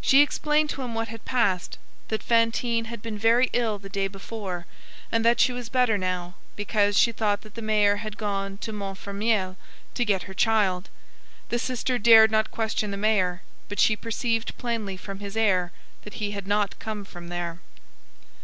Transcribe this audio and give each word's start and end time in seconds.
She 0.00 0.22
explained 0.22 0.70
to 0.70 0.82
him 0.82 0.92
what 0.92 1.06
had 1.06 1.24
passed: 1.24 1.78
that 2.08 2.20
Fantine 2.20 2.86
had 2.86 3.00
been 3.00 3.16
very 3.16 3.48
ill 3.52 3.78
the 3.78 3.88
day 3.88 4.08
before, 4.08 4.66
and 5.12 5.24
that 5.24 5.38
she 5.38 5.52
was 5.52 5.68
better 5.68 5.96
now, 5.96 6.34
because 6.56 6.98
she 6.98 7.12
thought 7.12 7.42
that 7.42 7.54
the 7.54 7.62
mayor 7.62 7.98
had 7.98 8.18
gone 8.18 8.58
to 8.58 8.72
Montfermeil 8.72 9.56
to 9.94 10.04
get 10.04 10.24
her 10.24 10.34
child. 10.34 10.88
The 11.50 11.60
sister 11.60 11.96
dared 11.96 12.32
not 12.32 12.50
question 12.50 12.90
the 12.90 12.96
mayor; 12.96 13.42
but 13.68 13.78
she 13.78 13.94
perceived 13.94 14.58
plainly 14.58 14.96
from 14.96 15.20
his 15.20 15.36
air 15.36 15.70
that 16.02 16.14
he 16.14 16.32
had 16.32 16.48
not 16.48 16.80
come 16.80 17.04
from 17.04 17.28
there. 17.28 17.60